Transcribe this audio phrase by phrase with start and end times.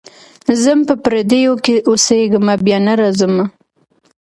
[0.61, 3.45] ځم په پردیو کي اوسېږمه بیا نه راځمه.